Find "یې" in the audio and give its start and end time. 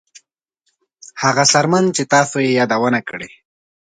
2.45-2.51